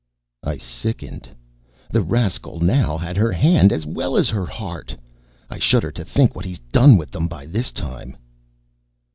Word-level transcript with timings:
_I 0.49 0.57
sickened. 0.57 1.29
The 1.91 2.01
rascal 2.01 2.59
now 2.59 2.97
had 2.97 3.17
her 3.17 3.31
hand, 3.31 3.71
as 3.71 3.85
well 3.85 4.17
as 4.17 4.29
her 4.29 4.47
heart. 4.47 4.97
I 5.47 5.59
shudder 5.59 5.91
to 5.91 6.03
think 6.03 6.35
what 6.35 6.43
he's 6.45 6.57
done 6.57 6.97
with 6.97 7.11
them, 7.11 7.27
by 7.27 7.45
this 7.45 7.69
time. 7.71 8.17